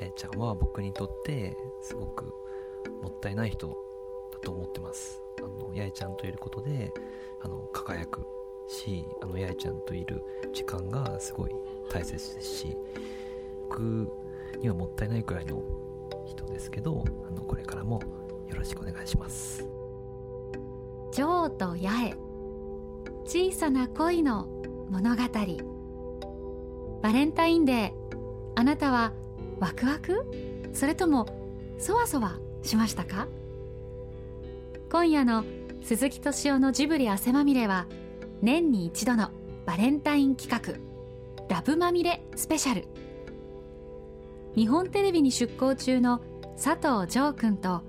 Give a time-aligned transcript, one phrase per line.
[0.00, 2.26] 八重ちゃんは僕にとってすごく
[3.02, 3.68] もったいない人
[4.32, 5.20] だと思ってます。
[5.38, 6.92] あの八重ちゃんといることで
[7.42, 8.26] あの輝く
[8.68, 10.22] しあの八重ちゃんといる
[10.52, 11.50] 時間がすごい
[11.90, 12.76] 大切ですし
[13.68, 14.10] 僕
[14.60, 15.62] にはもったいないくらいの
[16.26, 18.00] 人ですけどあのこれからも
[18.48, 19.68] よろしくお願いします。
[21.12, 22.16] ジョーと八重。
[23.26, 24.46] 小さな恋の
[24.90, 25.22] 物語。
[27.02, 27.92] バレンタインデー
[28.54, 29.12] あなたは
[29.58, 30.24] ワクワク？
[30.72, 31.26] それとも
[31.78, 33.28] そわそわしましたか？
[34.90, 35.44] 今夜の
[35.82, 37.86] 鈴木敏夫のジブリ汗まみれは
[38.42, 39.30] 年に一度の
[39.66, 40.78] バレンタイン企画
[41.54, 42.86] ラブまみれスペシャル。
[44.54, 46.20] 日本テレビに出向中の
[46.62, 47.82] 佐藤城君と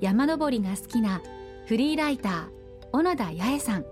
[0.00, 1.22] 山登りが好きな
[1.66, 2.44] フリーライター
[2.92, 3.84] 小野田八重さん。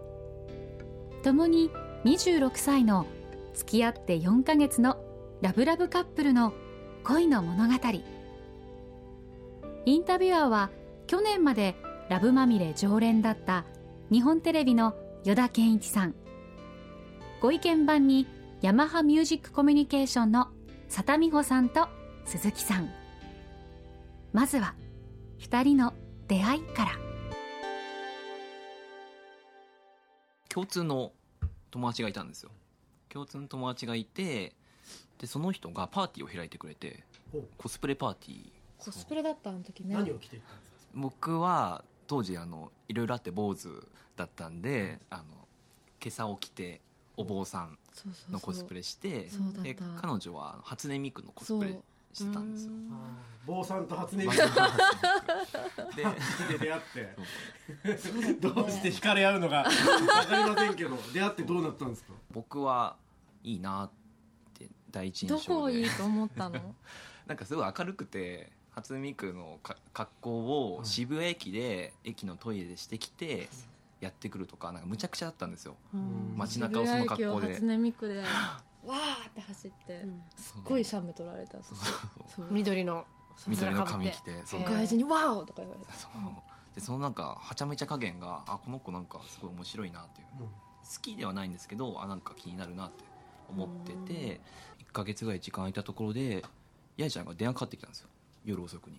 [1.22, 1.70] 共に
[2.04, 3.06] 26歳の
[3.54, 5.02] 付き合って4ヶ月の
[5.40, 6.52] ラブラブカップルの
[7.06, 7.74] 恋の物語。
[9.84, 10.72] インタビュアーは
[11.06, 11.76] 去年まで
[12.08, 13.64] ラブまみれ常連だった
[14.10, 16.16] 日本テレビの依田健一さん。
[17.40, 18.26] ご意見番に
[18.60, 20.48] ヤマハミュージックコミュニケーションの
[20.88, 21.86] 佐田美穂さんと
[22.24, 22.90] 鈴木さん。
[24.32, 24.74] まずは
[25.38, 25.94] 2人の
[26.26, 26.90] 出会いから。
[30.48, 31.12] 共通の
[31.70, 32.50] 友達がいたんですよ。
[33.08, 34.56] 共通の友達がいて
[35.18, 37.44] でその人がパーティーを開いてくれてほう。
[37.58, 38.50] コスプレパーティー。
[38.78, 39.94] コスプレだったあの時ね。
[39.94, 40.92] 何を着ていったんですか？
[40.94, 43.68] 僕は当時あのいろいろあって坊主
[44.16, 45.24] だったんであの
[46.02, 46.80] 今朝を着て
[47.16, 48.32] お坊さんそうそうそう。
[48.32, 49.62] のコスプレしてそうだった。
[49.62, 51.78] で彼女は初音ミクのコスプレ
[52.12, 52.72] してたんですよ。
[53.46, 54.36] 坊さんと初音ミク
[55.96, 56.02] で
[56.58, 57.16] で出会って。
[58.40, 62.12] どうして惹かれ合うのか分かりませんけど出会ってどうなったんですか？
[62.30, 62.96] 僕は
[63.42, 63.90] いいな
[64.90, 66.74] 第一印象どでこをいいと思ったの？
[67.26, 73.48] なんかすごい明るくて初音ミクのか格好を渋谷駅で、駅のトイレでしてきて
[74.00, 75.76] やってくるとかなんかむちゃくちゃだったんですよ。
[75.94, 76.34] うん。
[76.36, 77.56] 街中をその格好で。
[77.56, 81.58] 渋谷駅を初音ミクで わーって走ってすっごい写メ撮られた
[82.50, 83.04] 緑の
[83.48, 84.62] 緑の髪着てそう。
[84.62, 85.92] 外人に「ワオ!」とか言われて。
[85.92, 86.10] そう。
[86.74, 90.26] でそのなんかはちゃめちゃ加減があこの子なんかすごい面白いなっていう。
[90.40, 90.46] うん。
[90.46, 90.52] 好
[91.00, 93.04] きではないんですけどあなんか気になるなって
[93.48, 94.40] 思ってて
[94.75, 96.42] 1ヶ月ぐらい時間空いたところで
[96.98, 98.08] 八重ちゃんが電話かかってきたんですよ。
[98.46, 98.98] 夜遅くに。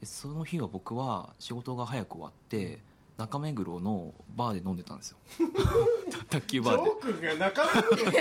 [0.00, 2.80] でその日は僕は仕事が早く終わって
[3.16, 5.18] 中目黒のバーで飲んでたんですよ
[6.30, 6.90] 卓球バーで。
[6.90, 8.14] ー君が中身の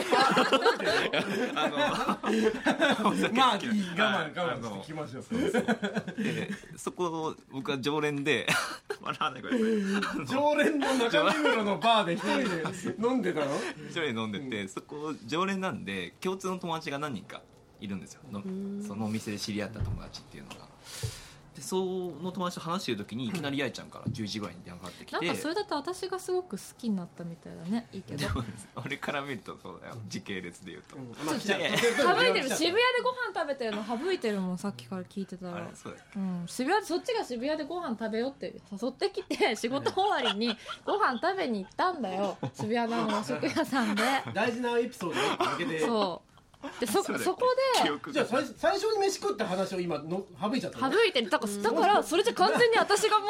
[1.56, 2.52] あまあいい我
[3.32, 8.48] 慢あ我慢のしてきましょうのでそこを僕は常連で。
[9.02, 9.56] 笑わないこれ
[10.26, 13.56] 常連の中目黒のバーで一人で飲んでたの？
[13.88, 17.42] 一人で飲んでて、そこ常連なんで共通の友達が何人か
[17.80, 18.22] いるんですよ。
[18.32, 18.42] の
[18.86, 20.56] そのお店で知り合った友達っていうのが
[21.60, 21.76] でそ
[22.22, 23.32] の友達と話してる時にい。
[23.32, 28.28] きなり八重ちゃんから10時ぐらいに電話かかってきてなんかそれだと私がすごく好きになったみたいだねいいけど。
[28.86, 29.96] 俺から見るとそうだよ。
[30.08, 31.40] 時系列で言うと、省い
[32.34, 32.50] てる。
[32.50, 35.52] 渋谷でご飯食べてるの省いてるもんさっきから聞いてたら。
[35.52, 35.96] うだよ。
[36.16, 40.56] うん、渋谷そっちが渋谷でご飯食べようって誘ってきて 仕事終わりに
[40.86, 42.38] ご飯食べに行ったんだよ。
[42.54, 44.04] 渋谷の和 食屋さんで。
[44.34, 45.80] 大事なエピソードが抜けて。
[45.80, 46.29] そう
[46.80, 47.46] でそ そこ
[47.78, 47.84] で。
[47.84, 48.14] 記憶が。
[48.14, 50.92] じゃあ最最初に飯食った話を今の省いちゃったの？
[50.94, 51.30] 省いてる。
[51.30, 53.26] だからだからそれじゃ完全に私がも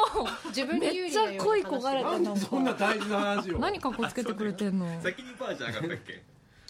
[0.46, 5.00] 自分うめっちゃ恋焦がれたなそんな大事な話を何かっこつけてくれてんの？
[5.00, 6.22] 先にバーじゃなかったっけ？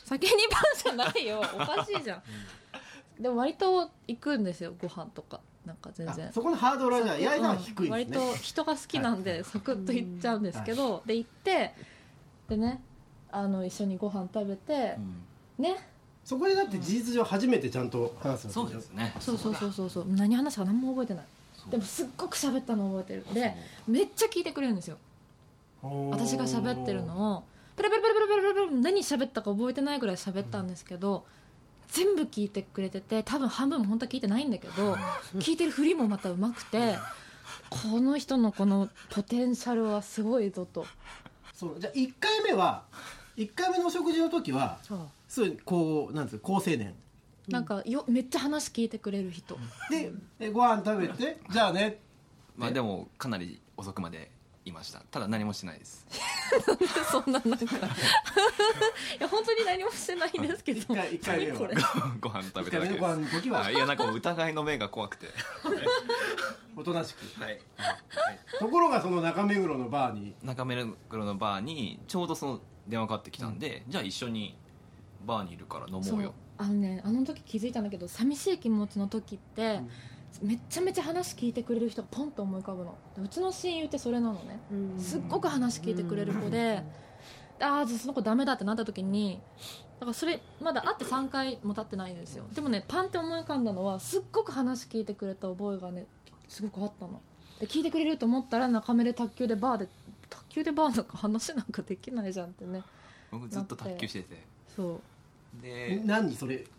[0.05, 2.23] 先にパンじゃないよおかしいじゃん。
[3.23, 5.41] でも割と行くんですよご飯とか。
[5.65, 6.29] なんか全然。
[6.29, 7.91] あそこのハードルはじゃあ八重さんは低いんですね。
[7.91, 11.75] 割と人が好きなんでサクッと行っちゃうんですけど、で行って
[12.49, 12.83] でね
[13.31, 15.25] あの一緒にご飯食べてう、ん。
[15.59, 15.77] ね
[16.31, 19.13] そこでだって事実上初めてちゃんと話すそわけですね。
[19.19, 20.05] そうそうそうそうそう。
[20.11, 21.25] 何話したか何も覚えてない。
[21.73, 23.35] でもすっごく喋ったの覚えてる。
[23.35, 23.57] で
[23.89, 24.97] めっちゃ聞いてくれるんですよ。
[25.83, 27.43] 私が喋ってるのを。
[27.77, 31.25] ペラペラペラペラペラペラ何喋ったか覚えてないぐらい喋ったんですけど、
[31.89, 34.95] 全部聞いてくれてて多分半分も本当は聞いてないんだけど
[35.39, 36.97] 聞いてるふりもまたうまくて
[37.71, 40.87] この人のこのポテンシャルはすごいぞと
[41.53, 42.85] そうじゃあ1回目は
[43.41, 44.79] 1回目のお食事の時は
[45.27, 46.95] すごいこうなんですか好青年。
[47.49, 49.57] なんかよめっちゃ話聞いてくれる人。
[49.91, 52.01] でえご飯食べてじゃあね。
[52.55, 52.83] まあで。
[52.83, 54.31] もかなり遅くまで
[54.67, 55.01] いました。
[55.11, 56.07] ただ何もしてないです。
[57.11, 57.77] そんななんか。
[59.19, 60.81] いや本当に何もしてないんですけど。
[60.81, 61.59] 一回一回目は。
[62.21, 62.71] ご飯食べ1ただけです。
[62.71, 63.61] 回目のご飯の時は。
[63.61, 63.75] はい。
[63.75, 65.29] いやなんか疑いの目が怖くて。
[66.77, 67.43] おとなしく。
[67.43, 67.59] はい。
[68.59, 70.35] ところがその中目黒のバーに。
[70.43, 74.57] 中目黒のバーにちょうどその電話かかってきたんで、じゃあ一緒に
[75.27, 76.35] バーにいるから飲もうよ。
[76.59, 79.81] あのねあの時気づいたんだけど寂しい気持ちの時って、
[80.43, 82.97] めっちゃめちゃ話聞いてくれる人がポンと思い浮かぶの。
[83.23, 84.61] うちの親友ってそれなのね。
[84.99, 86.83] すっごく話聞いてくれる子で、
[87.61, 89.41] ああじゃあその子ダメだってなった時に
[89.99, 92.45] だからそれまだ会って3回も経ってないんですよ。
[92.55, 96.07] でもねパンって思い浮かんだのはすっごく話聞いてくれた覚えがね
[96.49, 97.21] すごくあったの。
[97.59, 99.93] で聞いてくれると思ったら中目で卓球でバーで卓
[100.51, 102.83] 球でバーなんか話なんかできないじゃんってね。
[103.31, 104.43] 僕ずっと卓球してて。
[104.77, 105.01] そう。
[105.63, 106.65] で何それ？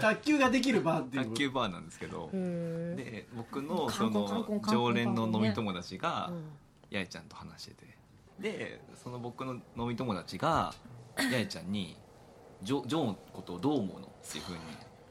[0.00, 1.30] 卓球ができるバーっていうの？
[1.30, 6.44] 卓球バーなんですけどで僕のカその常連の飲み友達がうん。
[6.90, 7.98] 八重ちゃんと話してて。
[8.40, 10.72] でその僕の飲み友達が
[11.16, 11.96] 八重ちゃんに
[12.62, 14.58] 「ジョジョーのことをどう思うの?」っていうふうに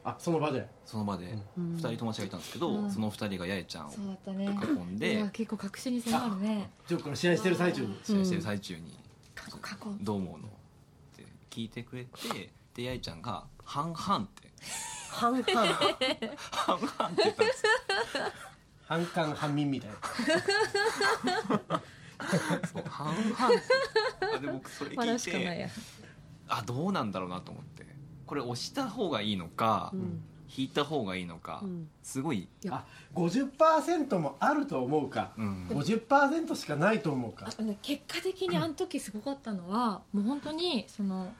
[0.08, 0.66] あその場で？
[0.86, 1.74] その場でうん。
[1.76, 2.90] 2人友達がいたんですけど、うん。
[2.90, 4.44] その2人が八重ちゃんをそうだったね。
[4.44, 4.48] 囲
[4.92, 6.70] んいでや結構確信に迫るね。
[6.86, 7.98] ジョークの試合してる最中に？
[8.04, 8.98] 試合してる最中に
[9.34, 10.50] 過去過去「どう思うの?」っ
[11.16, 14.48] て聞いてくれてで八重ちゃんが「半々」って。
[15.10, 16.18] 半々「半々」って
[17.24, 17.72] 言ったんですよ。
[18.86, 19.96] 半官半民みたいな。
[22.72, 23.48] そう半々
[24.34, 25.68] あで僕それ聞いて
[26.48, 27.77] あどうなんだろうなと思って
[28.28, 30.22] これ押した方がいいのか、うん。
[30.54, 31.88] 引いた方がいいのか、うん。
[32.02, 32.84] すごい、あ
[33.14, 35.32] 50%もあると思うか。
[35.36, 37.48] うん、50%しかないと思うか。
[37.82, 41.32] 結果的にあの時すごかったのは、もう本当にその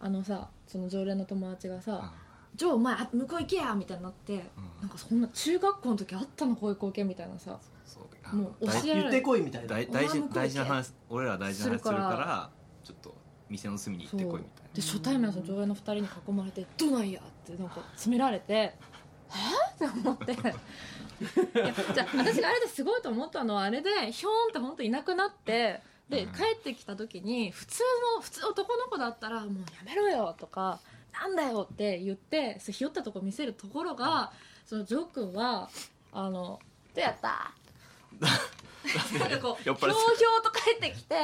[0.00, 2.10] あのさその常連の友達がさ
[2.56, 4.40] 「ジョーお前あ向こう行けや!」みたいになって、うん。
[4.80, 7.58] なんかそんな中学校の時あったのこういう光景みたいなさ。
[7.84, 9.68] そうあもう大教えられ言ってこいみたいな。
[9.68, 10.08] 大大
[10.48, 12.16] 事な話俺ら大事な話するかするから。
[12.16, 12.50] ら
[12.84, 13.14] ちょっと
[13.50, 27.82] 店の隅に行ってこいみたいで初対面のその常連の2人に囲まれて「どないや!」ってなんか詰められて「えっ?」って思っていやじゃあ私があれですごいと思ったのはあれでひょーんって本当いなくなってでうん帰ってきた時に普通
[28.16, 30.80] の普通男の子だったら「もうやめろよ」とか
[31.12, 34.32] 「なんだよ」って言ってひよったとこ見せるところが
[34.66, 35.68] そのジョー君は
[36.12, 36.60] あの
[36.94, 37.52] 「どうやった?」
[39.18, 41.14] なんかこうひょうひょうと帰ってきて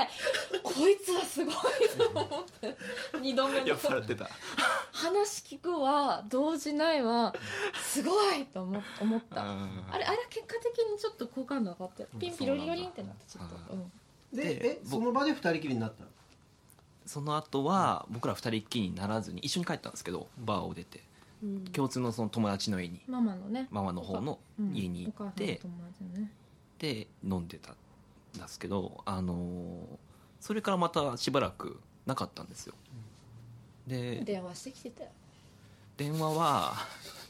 [0.62, 1.54] こいつはすごい
[1.96, 2.76] と思って。
[3.20, 3.66] 二度目なの。
[3.66, 4.28] 酔っ払ってた。
[4.92, 7.34] 話聞くは動じないは
[7.82, 9.42] すごいと思思った。
[9.42, 13.56] ああれあれ結果的にちょっと好感度上がってピンピロリロリンってなってちょっと。
[14.36, 16.10] ででえその場で二人きりになったの？
[17.06, 21.02] その後は僕ら二人っきりにならずに一緒に帰ったんですけどバーを出て。
[21.42, 21.64] うん。
[21.66, 23.00] 共通のその友達の家に。
[23.06, 23.68] ママのね。
[23.70, 24.74] ママの方のうん。
[24.74, 26.32] 家に行お母さんのって、友達のね
[26.78, 27.76] で飲んでたん
[28.38, 29.96] ですけどあのー
[30.40, 32.74] それからまたしばらくなかったんですよ。
[33.86, 35.10] で電話してきてたよ。
[35.96, 36.74] 電話は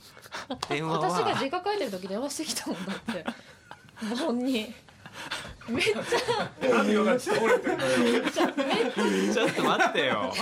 [0.69, 3.25] 電話私がは実家帰ってる時電話してきたもんだって。
[4.19, 4.75] 盆に
[5.69, 6.03] めっちゃ。
[9.33, 10.33] ちょっと待ってよ。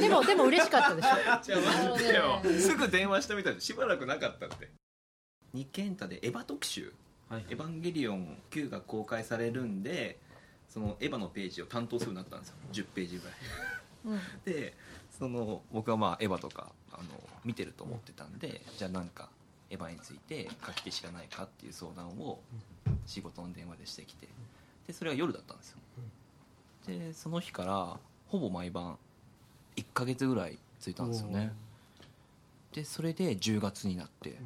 [0.00, 1.08] でもでも嬉しかったでしょ。
[1.42, 1.60] じゃあ
[1.90, 2.42] 待ってよ。
[2.60, 4.70] すぐ電話したみたいでしばらくなかったって。
[5.52, 6.94] 二軒太でエヴァ特集
[7.32, 10.18] はい「エヴァンゲリオン9」が公開されるんで
[10.68, 12.56] そのエヴァのページを担当するようになったんですよ。
[12.72, 13.36] 10ページぐらい。
[14.04, 14.20] うん。
[14.44, 14.74] で
[15.10, 19.30] その僕はまあエヴァとかあの見てると思ってたんでじゃあなんか
[19.70, 22.38] エヴァについて書き手知らないかっていう相談を
[23.06, 24.28] 仕事の電話でしてきて。
[24.86, 25.78] でそれが夜だったんですよ。
[26.86, 28.98] でその日からほぼ毎晩
[29.76, 31.54] 1ヶ月ぐらいついたんですよね。
[32.72, 34.38] でそれで10月になって。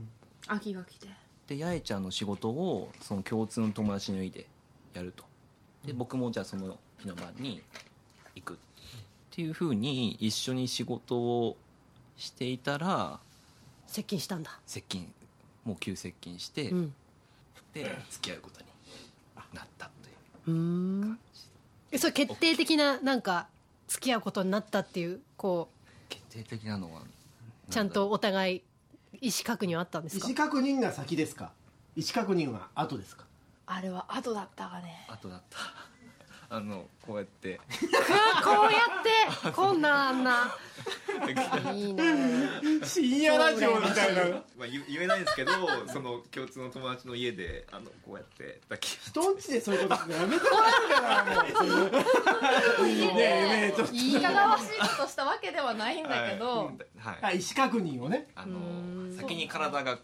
[0.46, 1.05] 秋が来て
[1.46, 4.46] で八重ちゃんの仕事をその共通の友達の家で
[4.94, 5.24] やると。
[5.84, 7.62] で僕もじゃあその日の晩に
[8.34, 8.56] 行くっ
[9.30, 11.56] ていうふうに一緒に仕事を
[12.16, 13.20] していたら
[13.86, 14.58] 接近したんだ。
[14.66, 15.12] 接近
[15.64, 16.94] もう急接近して、うん。
[17.74, 18.66] で付き合うことに
[19.52, 21.18] なったといううーん。
[21.92, 23.48] えそれ決定的ななんか
[23.88, 25.68] 付き合うことになったっていうこ
[26.08, 27.04] 決定的なのはう。
[27.70, 28.62] ちゃんとお互い
[29.20, 30.26] 意思確認はあったんですか？
[30.28, 31.52] 意思確認が先ですか？
[31.96, 33.24] 意思確認は後ですか？
[33.66, 35.06] あれは後だったがね。
[35.08, 35.58] 後だった
[36.48, 37.60] あのこうやって。
[38.44, 40.56] こうやってこんなあんな。
[41.74, 42.04] いいな
[42.84, 44.22] 深夜ラジオみたいな。
[44.56, 45.52] まあ言言えないですけど
[45.92, 51.40] その共通の友達の家であのこうやって抱き人んちでそういうことするのやめてもらえるかなも
[52.80, 52.86] う。
[52.86, 53.94] ねえねえちょっと。
[53.94, 59.98] いいいかがわしいことしたわけではないんだけど、はい、あ意思確認をねあのうん先に体が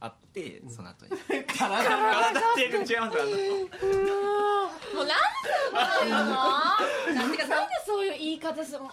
[0.00, 1.10] あってその後に。
[1.10, 3.30] 体体って違いますあの
[4.94, 5.48] もうなんで
[5.92, 6.16] そういうの
[7.14, 8.90] なんてかなんでそういう言い方するもう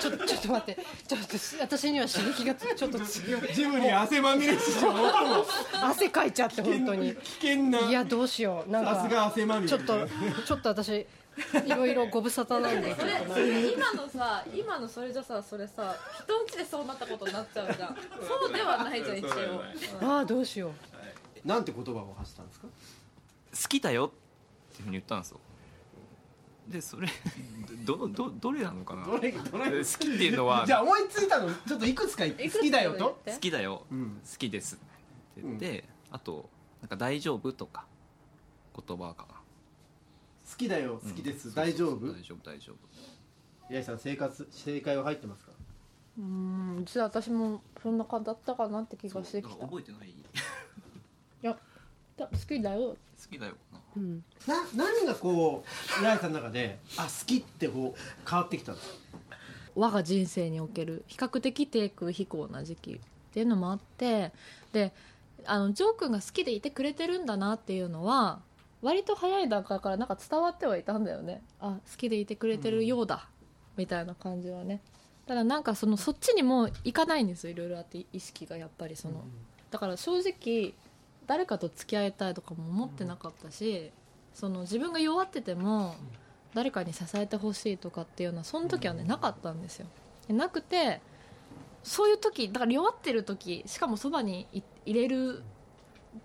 [0.00, 0.82] ちょちょっと待って。
[1.06, 1.26] ちょっと
[1.60, 3.54] 私には刺激がちょっと強い。
[3.54, 5.44] ジムに汗まみれ史上最も。
[5.82, 7.14] 汗かいちゃって本当に。
[7.16, 7.78] 危険な。
[7.80, 8.70] いやどうしよう。
[8.70, 9.68] なんさすがか汗まみれ。
[9.68, 10.08] ちょっと
[10.46, 11.06] ちょっと私い
[11.68, 13.20] ろいろご無沙汰なんでちょっとな。
[13.20, 17.96] んか今のさ今のそれじゃさそれさ人んちでそうなったことになっちゃうじゃん。
[18.26, 19.28] そうではないじゃん一応。
[20.02, 20.72] ああどうしよ
[21.44, 21.48] う。
[21.48, 22.66] なんて言葉を発したんですか？
[23.62, 25.40] 好きだよっていうふうに言ったんですよ
[26.70, 27.08] でそれ。
[27.84, 29.04] どのどどれなのかな？
[29.04, 29.70] どれどれ？
[29.78, 30.64] 好きっていうのは。
[30.66, 32.98] じゃあ思いついたのちょっといくつか好きだよと？
[32.98, 33.32] 言って。
[33.32, 34.20] 好きだよ、うん。
[34.30, 34.76] 好きです。
[34.76, 36.48] って言って、あと
[36.80, 37.84] なんか大丈夫とか
[38.86, 39.34] 言葉かな。
[39.34, 41.54] 好きだよ好きです。
[41.54, 42.06] 大丈夫？
[42.12, 42.76] 大丈夫大丈夫。
[43.68, 45.52] 八重さん生活正解は入ってますか？
[46.18, 49.54] うん実は私もそんな感じだったかなって気がしてきた。
[49.64, 50.14] 覚えてない？
[51.42, 51.56] や
[52.16, 52.90] だ好きだよ。
[52.90, 52.96] 好
[53.30, 53.54] きだよ。
[53.69, 54.24] なうん。
[54.46, 58.94] な何がこう八重さんの中であ好きってこう変わってきたんですか
[59.74, 62.98] 我が人生における比較的低空飛行な時期っ
[63.32, 64.32] ていうのもあって
[64.72, 64.92] で
[65.44, 68.40] あのジョー君が好きでいてくれてるんだなっていうのは
[68.82, 71.42] 割と早い段階からなんか伝わってはいたんだよね。
[71.60, 73.28] あ好きでいてくれてるようだ、
[73.76, 74.80] みたいな感じはね。
[75.26, 79.22] ただなんかそのそっちにもいかないんですよいろいろあって意識がやっぱりその、
[79.70, 80.74] だから正直
[81.30, 83.92] 誰かと付き合いたいとかも思ってなかったし、
[84.34, 85.94] その自分が弱ってても
[86.54, 89.86] 誰かに支えてほしいとかっていうのはその時はねなかったんですよ。
[90.26, 91.00] でなくて
[91.84, 95.44] そういう時だから弱ってる時しかもそばにい入れる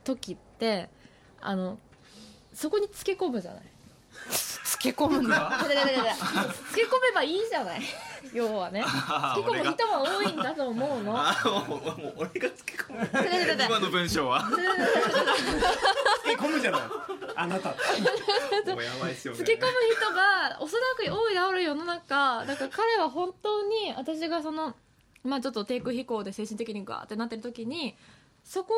[0.03, 0.89] 時って
[1.39, 1.77] あの
[2.55, 3.63] そこにつけ込むじゃない。
[4.31, 4.44] つ
[4.93, 5.59] け込むん だ。
[5.61, 7.81] つけ込めばいいじゃない。
[8.33, 8.83] 要はね。
[8.83, 8.85] つ
[9.35, 11.13] け込む人も多いんだと思うの。
[11.17, 13.09] あもうもう俺がつけ込む。
[13.11, 14.43] だだだだ今の文章は。
[14.43, 16.81] つけ込むじゃない
[17.35, 17.75] あなたも
[18.77, 19.65] うやばいっすよねつけ込む
[19.95, 24.73] 人がおそらく多いである世の中だから彼は本当に私がその
[25.23, 27.95] まあちょっと低空飛行で精神的にガーってなってる時に
[28.43, 28.73] そこ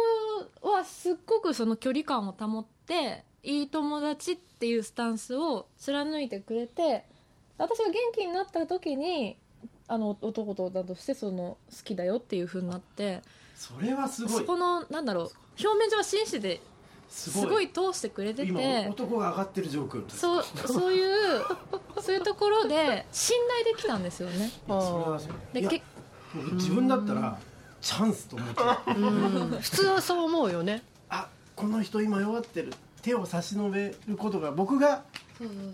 [0.61, 7.05] はすっごくその距離感を保っていい友達っていうスタンスを貫いてくれて
[7.57, 9.37] 私が元気になった時に
[9.87, 13.21] あの男と女としてその好きだよっていう風になって
[13.55, 14.41] それはすごい。
[14.41, 16.61] そこのなんだろう表面上は真摯で
[17.09, 21.41] すすごい通してくれて今て男が上がってるジョー君そうそういう
[22.01, 24.51] そういうところで信頼できたんですよね。
[25.53, 25.81] でけ
[26.53, 27.39] 自分だったら
[27.81, 28.99] チャンスと思っちゃう。
[28.99, 29.59] うん。
[29.61, 30.83] 普通はそう思うよね。
[31.09, 35.03] あこの人今弱ってる手を差し伸べることが僕が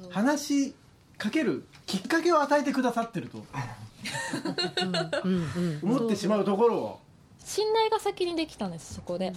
[0.09, 0.75] 話し
[1.17, 3.43] かけるきっかけを与えてくださってると。
[5.81, 6.99] 思ってしまうところを。
[7.39, 9.33] 信頼が先にできたんですそこで。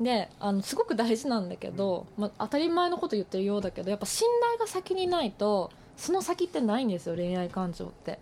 [0.00, 8.18] であのすごく大事なんだけど、まあ、当たり前のこと言ってるようだけどやっぱ信頼が先にないとその先ってないんですよ恋愛感情って。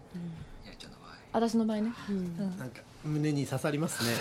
[1.32, 1.92] 私の場合ね。
[2.08, 2.16] うん。
[2.16, 2.58] うん。
[2.58, 4.12] なんか胸に刺さりますね。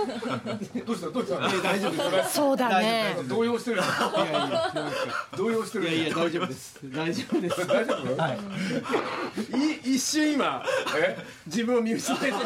[0.86, 1.10] どうした？
[1.10, 1.38] どうした？
[1.38, 2.34] 大丈夫です。
[2.34, 3.16] そうだね。
[3.28, 3.76] 動揺してる。
[3.78, 4.82] いやいやなんか
[5.36, 5.84] 動揺してる。
[5.84, 6.80] いやいや大丈夫です。
[6.84, 7.40] 大丈夫？
[7.40, 9.94] です大丈夫い。
[9.94, 10.64] 一瞬今
[10.96, 11.24] え？
[11.46, 12.38] 自分を見失えて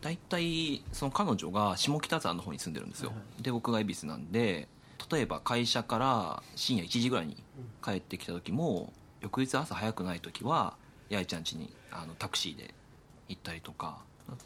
[0.00, 4.68] 大体その彼女が下北沢の方に住んでるんですよ、で僕が恵比寿なんで
[5.10, 7.42] 例えば会社から深夜1時ぐらいに
[7.82, 10.76] 帰ってきた時も翌日朝早くない時は
[11.10, 12.74] 八重ちゃん家にあのタクシーで
[13.28, 13.98] 行ったりとか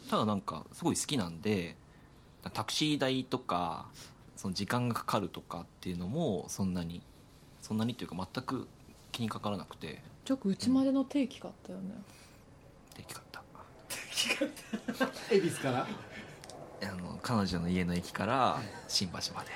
[0.09, 1.75] ただなんかすごい好きなんで
[2.53, 3.87] タクシー代とか
[4.35, 7.01] その時間がかかるとかっていうのもそんなに
[7.61, 8.67] そんなにっていうか全く
[9.11, 10.01] 気にかからなくて。
[10.25, 11.85] ちょっとうちまでの定期があったよね。
[12.95, 13.41] できかった。
[15.33, 15.87] 恵比寿から？
[16.83, 19.49] あの彼女の家の駅から新橋まで。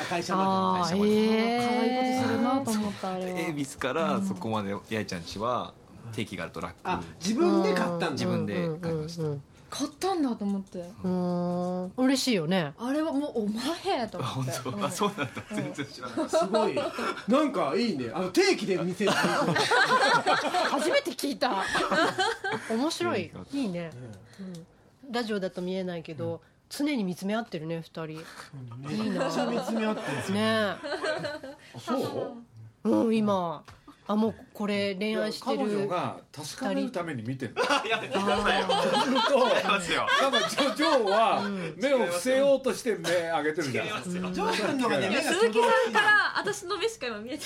[0.00, 1.10] あ会社まああ会社まで。
[1.10, 3.38] え可愛いことするなえと思ったあれは。
[3.38, 5.74] 恵比寿からそこまで八重ちゃん家は
[6.12, 6.74] 定期があると楽。
[6.74, 8.10] であ自分で買ったんだ。
[8.10, 9.42] 自分で買いましたうんうん。
[9.70, 10.90] 買ったんだと思って。
[11.04, 11.82] うん。
[11.82, 11.92] うん。
[11.98, 12.72] 嬉しいよね。
[12.78, 14.60] あれはもうお前とあ本思って。
[14.64, 14.84] 当、うん。
[14.84, 15.32] あそうなんだ。
[15.52, 16.74] 全然知らなかっすごい。
[17.28, 18.10] なんかいいね。
[18.14, 21.64] あの定期で見せる初めて聞いた。
[22.70, 23.30] 面白い。
[23.30, 23.58] うん。
[23.58, 23.90] いいね、
[25.04, 25.12] うん。
[25.12, 28.06] ラジオだと見えないけど、常に見つめ合ってるね二人。
[28.06, 28.20] めっ
[29.30, 30.34] ちゃ見つめ合ってる。
[30.34, 30.78] ねあ
[31.78, 31.94] そ
[32.84, 32.90] う？
[32.90, 33.64] うん今
[34.10, 37.60] あもうこれ恋愛して彼女るが確かめるために見てるの。
[37.68, 38.66] たやめてくださいよ。
[39.02, 41.42] すると違いますよ多分ジョジョーは
[41.76, 43.86] 目を伏せようとして目上げてるじゃん。
[43.86, 44.30] 違いますよ。
[44.30, 47.44] ジョー君のがね目が鈴木さんから私の目しか今見えて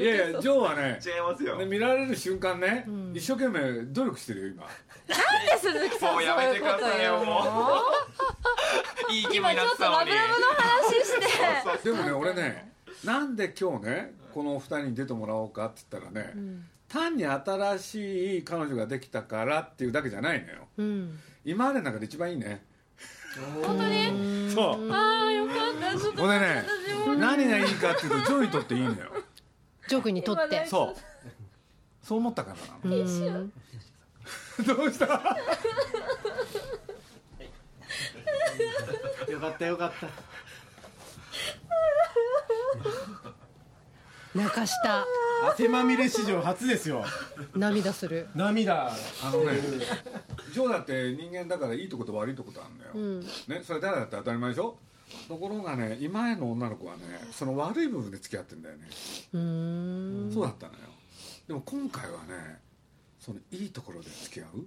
[0.00, 0.04] い。
[0.06, 1.56] やいやジョーはね違いますよ。
[1.56, 3.14] ね見られる瞬間ね、ん。
[3.14, 4.62] 一生懸命努力してるよ今。
[4.64, 7.82] ない鈴木さんもうやめてくださいういうことも
[9.10, 9.12] う。
[9.12, 11.90] いい気分今ちょっとになってたのにラブラブの話して。
[11.90, 12.72] でもね俺ね
[13.04, 16.34] なんで今日ねこのお二人に出てもらおうかって言ったらね、
[16.88, 20.68] 単に新しい彼女ができたからっていうだけじゃないのよ。
[20.76, 21.18] うん。
[21.42, 22.62] 今までの中で一番いいね。
[23.64, 24.52] 本当に？
[24.52, 24.92] そう。
[24.92, 25.56] ああよかっ
[26.14, 26.20] た。
[26.20, 26.64] これね。
[27.18, 28.96] 何がいいかっていうとジョイにとっていいのよ。
[29.88, 30.66] ジョー君にとって。
[30.66, 31.00] そう。
[32.02, 32.50] そう思ったか
[32.84, 32.94] らな。
[32.94, 33.52] のうん。
[34.66, 35.06] どうした？
[39.32, 40.06] よかったよかった
[44.36, 45.04] 泣かした。
[45.50, 47.04] 汗まみれ史上初ですよ。
[47.54, 48.28] 涙する。
[48.34, 48.88] 涙。
[48.88, 49.52] あのね
[50.52, 53.20] ジョーだって人間だからいいとこと悪いとことあるのよ、うん。
[53.48, 54.78] ね、それ誰だって当たり前でしょ？
[55.28, 57.02] ところがね今への女の子はね
[57.32, 58.88] その悪い部分で付き合ってんだよね、
[59.32, 60.32] うーん。
[60.32, 60.80] そうだったのよ。
[61.48, 62.58] でも今回はね
[63.18, 64.66] そのいいところで付き合う？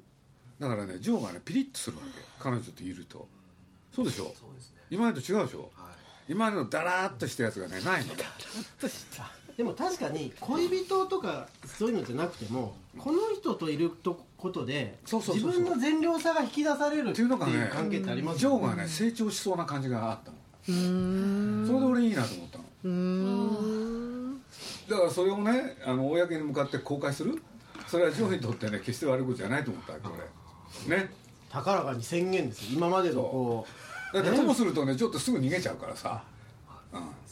[0.60, 2.10] だからねジョーがねピリッとするわけ。
[2.40, 3.28] 彼女といると。
[3.96, 4.34] そうでしょ？
[4.90, 5.72] 今までと違うでしょ、
[6.28, 8.14] 今までのダラーっとしたやつがねないの
[9.60, 18.68] でも確かに恋人とかそういうのじゃなくてもこの人といるとことで自分の善良さが引き出されるっていう関係ってありますジョーよね。
[18.78, 20.38] がね成長しそうな感じがあったの。
[20.70, 21.68] うーん。
[21.68, 22.64] それで俺いいなと思ったの。
[22.86, 24.42] うーん。
[24.90, 27.42] だからそれをねあの公に向かって公開する？
[27.86, 30.08] それはジョーにとってね決して悪いことじゃないと思ったわけ
[30.88, 30.98] 俺。
[31.02, 31.10] ね。
[31.50, 32.78] 高らかに宣言ですよ。
[32.78, 33.68] 今までのこ
[34.14, 34.16] う。
[34.16, 36.39] だってともするとねちょっとすぐ逃げちゃうからさ、うん、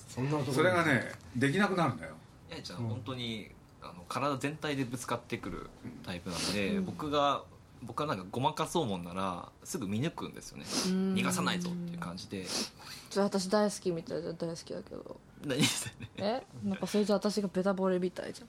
[0.08, 0.54] そんなところ。
[0.54, 2.14] それがねできなくなるんだよ。
[2.50, 3.50] やいちゃん、本当に
[3.82, 5.70] あの体全体でぶつかってくる
[6.06, 7.44] タイプなんで、僕が
[7.84, 10.66] 僕はなんかごまかそうもんならすぐ見抜くんですよね。
[10.66, 12.46] 逃がさないぞっていう感じで。
[13.10, 15.20] じゃあ私大好きみたいじゃん大好きだけど。
[15.46, 15.94] 何それ。
[16.18, 16.44] え？
[16.64, 18.48] なんかそれじゃ私がベタ惚れみたいじゃん。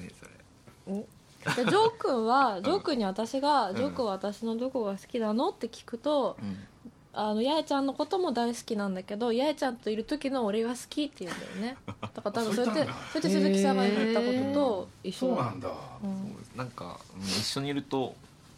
[0.00, 1.64] 何それ。
[1.64, 6.56] でジョー君はジョー君に私が、ジョー君は私のどこが好きなのって聞くと、うん
[7.18, 11.76] あの八重ちゃんのことも大好きなんだけど八重ちゃんといる時の俺が好きって言うんだよね。
[11.86, 15.36] だから多分それってそれって鈴木さんが言ったことと一緒だ。
[15.36, 15.70] そうなんだ。
[16.02, 16.36] うん。
[16.58, 18.14] なんか、うん一緒にいると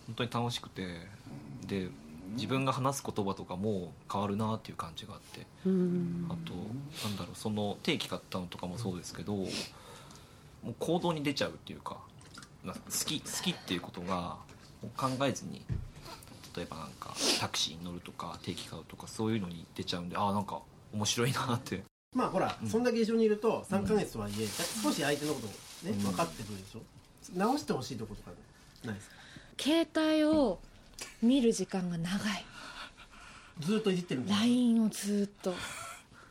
[0.07, 1.07] 本当に楽しくて
[1.67, 1.89] で
[2.35, 5.47] 自分が話す言葉とかも変わるなっていう感じがあって。
[5.65, 6.27] うん。
[6.29, 6.53] あと
[7.07, 11.97] なんだろうその定期買ったのとかもそうですけどもう行動に出ちゃうっていうか
[12.65, 14.37] な好き好きっていうことが
[14.97, 15.63] 考えずに
[16.59, 20.61] 例えばなんかタクシーに乗るとか定期買うとかそういうのに出ちゃうんでああなんか
[20.93, 21.85] 面白いなって。
[22.17, 22.69] まあほら、うん。
[22.69, 24.47] そんだけ一緒にいると3か月とはいえ、
[24.83, 25.53] 少し相手のことね、
[25.93, 25.99] うん。
[25.99, 26.81] 分かってくるでしょ？
[27.37, 28.31] 直してほしいとことか
[28.85, 29.15] ないですか？
[29.61, 30.59] 携帯を
[31.23, 32.45] 見る時間が長い。
[33.61, 35.55] ずーっといじってる LINE をずっと。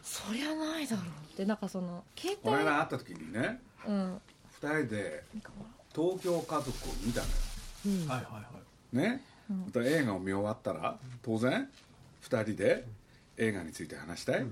[0.04, 1.46] そりゃないだろうって。
[1.46, 4.22] なんかその携この帯間会った時にねうん。
[4.62, 5.24] 2人で
[5.96, 7.34] 東京家族を見たのよ。
[7.86, 8.42] うんはいはいは
[8.94, 8.98] い。
[8.98, 11.70] ね、うんまた映画を見終わったら当然
[12.24, 12.86] 2人で
[13.38, 14.46] 映画について話したい、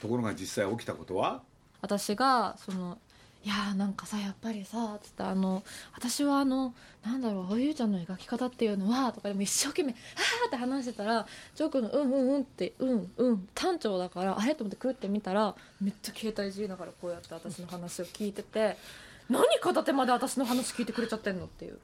[0.00, 1.42] ところが実際起きたことは？
[1.82, 2.98] 私がその
[3.42, 5.62] いやーなんかさやっぱりさつってあの
[5.94, 9.96] 私はあのなんだろうおゆうちゃんの描き方っていうのはとかでも一生懸命「は
[10.44, 18.76] あ」って話してたらジョー君の「うんうんうん」って「うんうん」単調だからあれと思ってくるって見たらめっちゃ携帯いじりながらこうやって私の話を聞いてて
[19.30, 21.78] 何片手まで私の話聞いてくれちゃってんのっていう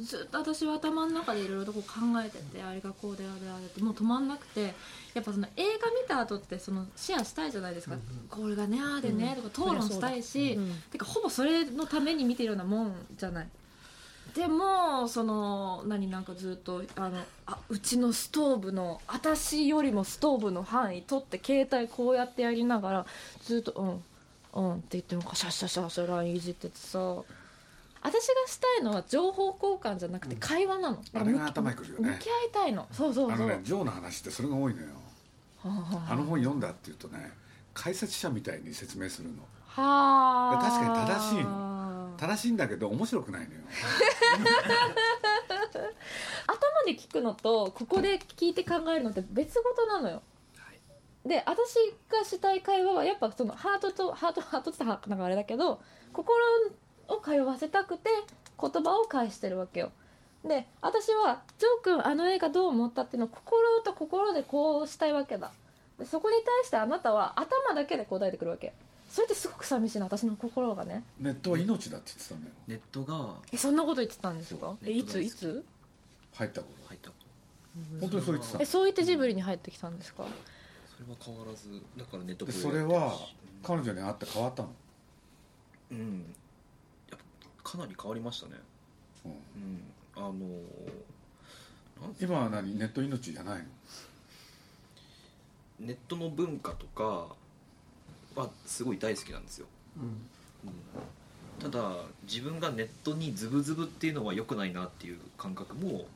[0.00, 4.74] ずっと私は頭の中でいろいろとこう考えててあれがこうであれあれってもう止まんなくて
[5.14, 7.96] やっぱその映画見た後ってそのシェアしたいじゃないですか、
[8.28, 10.72] これがねああでね、とか討論したいし、うん。
[10.90, 13.48] てかほぼそれのために見てるようなもんじゃない。
[14.34, 23.06] でもその何なんかずっとあのあうちのストーブの私よりもストーブの範囲取って携帯こうやってやりながら
[23.44, 24.02] ずっと
[24.54, 26.98] 「うんうん」って言ってもシャシャシャシャ LINE いじっててさ
[28.04, 32.10] 私がしたいのは情報交換じゃなくて会話なの、あれが頭にくるよね。
[32.10, 32.86] 向き合いたいの。
[32.92, 33.32] そうそうそう。
[33.32, 34.88] あのねジョーの話ってそれが多いのよ。
[35.62, 37.32] はあの本読んだっていうとね
[37.72, 39.42] 解説者みたいに説明するの。
[39.68, 40.58] はあ。
[40.62, 42.14] 確かに正しいの。
[42.18, 43.60] 正しいんだけど面白くないのよ。
[46.46, 50.22] 頭で聞くのとここで聞いて考えるのって別事なのよ、
[51.24, 51.76] で私
[52.10, 55.80] がしたい会話はやっぱそのハートとハートハートってなんかあれだけど
[56.12, 56.36] 心
[57.08, 58.10] を通わせたくて
[58.60, 59.92] 言葉を返してるわけよ。
[60.44, 65.50] で私は「ジョー君あの映画どう思った?」っていうのを心と心でこうしたいわけだ。
[65.98, 68.74] でそこに対してあなたは頭だけで答えてくるわけ。
[69.08, 71.04] それってすごく寂しいな私の心がね。
[71.20, 72.54] ネットは命だって言ってたんだよ。
[72.66, 74.76] ネットがえそんなこと言ってたんですか？
[74.82, 75.20] えいつ？
[75.20, 75.64] いつ？
[76.34, 76.68] 入った頃。
[76.88, 77.10] 入った。
[77.10, 77.16] こ
[78.00, 80.24] と本当にそれ言ってたえそう言ってジブリに入ってきたんですか？
[80.96, 83.14] それは変わらずだからネットでそれは
[83.62, 84.68] 彼女に会って変わったの、
[85.92, 86.34] うん
[87.74, 88.52] かなり変わりましたね。
[89.24, 89.32] うん。
[89.32, 89.38] うん。
[90.16, 90.32] あの
[92.00, 92.78] なん今は何？
[92.78, 93.64] ネット命じゃないの？
[95.80, 97.34] ネットの文化とか
[98.36, 100.04] はすごい大好きなんですよ、うん。
[100.04, 100.10] うん。
[101.58, 106.06] ただ自分がネットにズブズブっていうのは良くないなっていう感覚も、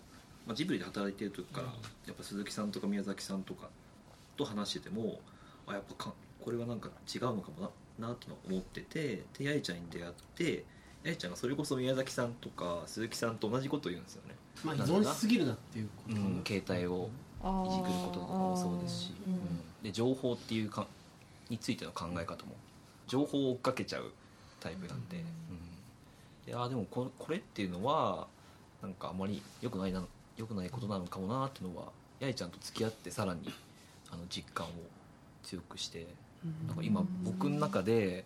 [0.47, 1.66] まあ、ジブリで働いてる時から
[2.07, 3.68] やっぱ鈴木さんとか宮崎さんとか
[4.37, 5.18] と話してても
[5.66, 10.64] あやっぱかこれはなんか違うのかもななっての思っててで八重ちゃんに出会って
[11.04, 14.34] 八重ちゃんがそれこそ宮崎さんとか鈴木さんと同じことを言うんですよね、
[14.64, 16.16] まあ依存しすぎるなっていうこと。
[16.16, 17.08] うん、携帯を
[17.66, 19.34] いじくることとかもそうですし、うん。
[19.34, 19.40] うん。
[19.82, 20.87] で情報っていうか
[21.48, 22.56] についての考え方も
[23.06, 24.12] 情報を追っかけちゃう
[24.61, 25.24] タイプなんで,、うん、
[26.46, 28.26] であーでもここれっていうのは
[28.82, 30.02] なんかあまり良くないな
[30.37, 31.84] 良くないことなのかもなっていうのは
[32.20, 33.40] 八重ちゃんと付き合ってさらに
[34.11, 34.70] あの実感を
[35.42, 36.06] 強くして。
[36.68, 38.24] なんか今僕の中で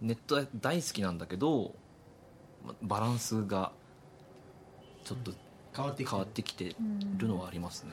[0.00, 1.72] ネット大好きなんだけどま
[2.82, 3.72] バランスが
[5.04, 5.32] ちょっと
[5.74, 6.76] 変わってきて変わってきて
[7.16, 7.92] るのはありますね。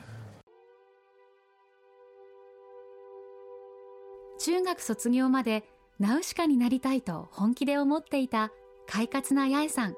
[4.38, 5.64] 中学卒業まで
[5.98, 8.52] ナウシカになりたいと本気で思っていた
[8.86, 9.94] 快活な八重さん。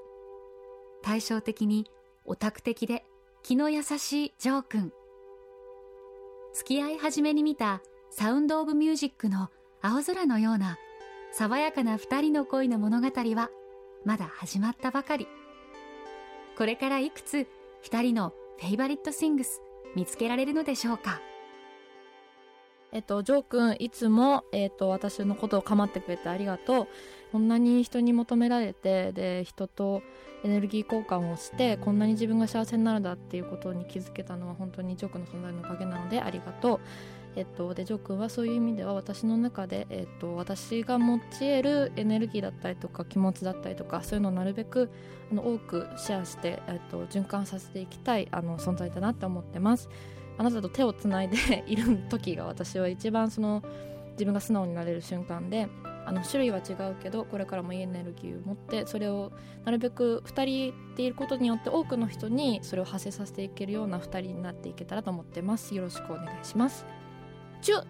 [1.02, 1.86] 対照的に
[2.24, 3.04] オタク的で
[3.42, 4.92] 気の優しいジョー君。
[6.54, 9.50] 付き合い始めに見たサウンド・オブ・ミュージックの
[9.80, 10.78] 青空のような
[11.32, 13.50] 爽やかな二人の恋の物語は
[14.08, 15.28] まだ始まったばかり。
[16.56, 17.46] これからいくつ
[17.82, 19.60] 二人のフェイバリット・シングス
[19.94, 21.20] 見つけられるのでしょうか？
[22.90, 26.88] えっと、ジョー君いつも、えっと、私のことを構ってくれてありがとう。
[27.32, 30.00] こんなに人に求められてで人と
[30.42, 36.80] エネルギー交換をしてこんなに自分が幸せになるんだっていうことに気づけたのは本当にジョー君の存在のおかげなのでありがとう。
[37.38, 44.90] えっと、でジョー君はそういう意味では私の中で、えっと、私が持ち得るエネルギーだったりとか気持ちだったりとかそういうのをなるべく
[45.30, 49.88] あの多くシェアして、えっと、循環させていきたいあの存在だなって思ってます。
[50.36, 53.62] あなたと手をつないで いる時が私は一番その
[54.12, 55.68] 自分が素直になれる瞬間で
[56.06, 59.30] あの種類は違うけどこれからもいいエネルギーを持ってそれを
[59.64, 65.74] なるべく2人でいることによって多くの人にそれを発生させていけるような2人になっていけたらと思ってます。
[65.74, 66.86] よろしくお願いします。
[67.60, 67.80] チュ。
[67.80, 67.84] ッ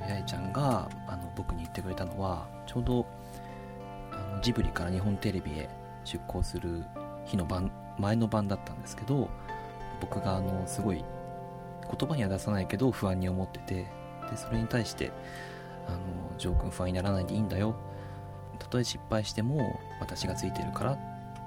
[0.00, 3.06] 八重ちゃんがあの僕に言ってくれたのはちょうど
[4.12, 5.68] あのジブリから日本テレビへ
[6.04, 6.84] 出向する
[7.24, 9.28] 日の晩前の晩だったんですけど
[10.00, 11.04] 僕があのすごい
[11.98, 13.74] 言葉には出さないけど不安に思ってて
[14.30, 15.12] でそれに対して
[15.86, 15.98] あの
[16.38, 17.74] 「ジョー君不安にならないでいいんだよ」
[18.58, 20.92] たとえ失敗しても私がついてるから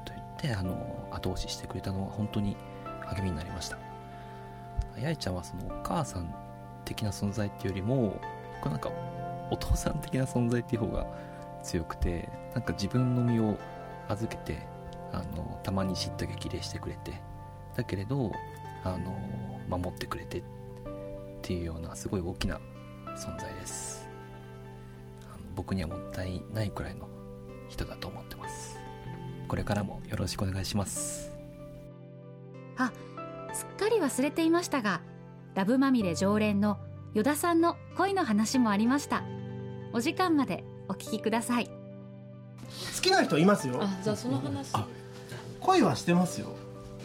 [0.05, 2.57] と言ってあの後押ししてくれたのは本当に
[3.05, 3.86] 励みになりました。
[5.01, 6.33] 八重ちゃんはそのお母さん
[6.85, 8.19] 的な存在っていうよりも
[8.61, 8.89] 僕なんか
[9.51, 11.07] お父さん的な存在っていう方が
[11.63, 13.57] 強くてなんか自分の身を
[14.07, 14.65] 預けて
[15.11, 17.21] あのたまに叱咤激励してくれて
[17.75, 18.31] だけれど
[18.83, 19.11] あの
[19.69, 20.43] 守ってくれてっ
[21.41, 22.59] ていうようなすごい大きな
[23.15, 24.07] 存在です。
[25.33, 27.07] あの僕にはもったいないくらいの
[27.69, 28.77] 人だと思ってます。
[29.47, 31.31] これからもよろしくお願いします。
[32.77, 32.91] あ
[33.57, 35.01] すっかり忘れていましたが
[35.55, 36.77] ラブまみれ常連の
[37.15, 39.23] 依田さんの恋の話もありました。
[39.93, 41.65] お時間までお聞きください。
[41.65, 41.71] 好
[43.01, 43.79] きな人いますよ。
[43.81, 44.69] あじゃあその話。
[44.73, 44.85] あ
[45.59, 46.49] 恋はしてますよ。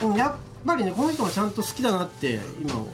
[0.02, 0.34] うんやっ
[0.66, 2.84] ぱりねこの人がちゃんと好きだなって今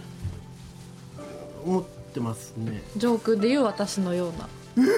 [1.65, 2.81] 思ってますね。
[2.97, 4.49] ジョー君でいう私のような。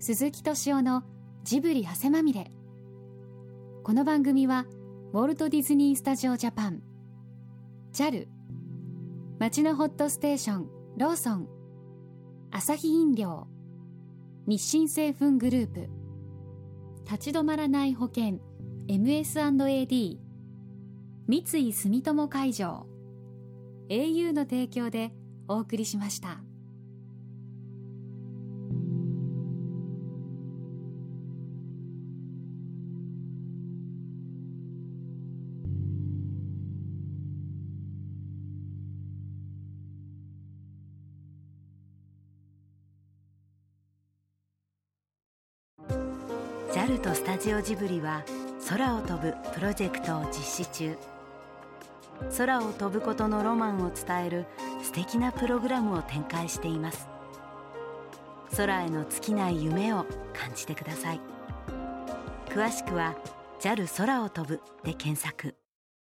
[0.00, 1.04] 鈴木敏夫の
[1.48, 2.52] ジブリ汗まみれ。
[3.82, 4.66] この番組は
[5.14, 6.82] ウォルト・ディズニー・スタジオ・ジャパン。
[7.94, 8.26] JAL
[9.38, 11.48] 町のホットステーションローソン。
[12.50, 13.46] アサヒ飲料。
[14.46, 15.88] 日清製粉グループ。
[17.10, 18.40] 立ち止まらない保険
[18.86, 20.18] MS&AD
[21.28, 22.86] 三井住友海上。
[23.88, 25.12] au の提供で
[25.48, 26.42] お送りしました。
[47.48, 48.22] ジオジブリは
[48.68, 50.98] 空を飛ぶプロジェクトを実施中。
[52.36, 54.44] 空を飛ぶことのロマンを伝える
[54.82, 57.08] 素敵なプログラムを展開しています。
[58.54, 61.20] 空への尽きない夢を感じてください。
[62.50, 63.16] 詳しくは
[63.60, 65.54] JAL 空を飛ぶで検索。